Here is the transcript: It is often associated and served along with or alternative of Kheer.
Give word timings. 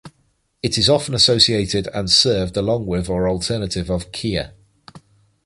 It 0.63 0.79
is 0.79 0.89
often 0.89 1.13
associated 1.13 1.85
and 1.93 2.09
served 2.09 2.57
along 2.57 2.87
with 2.87 3.07
or 3.07 3.29
alternative 3.29 3.91
of 3.91 4.11
Kheer. 4.11 4.53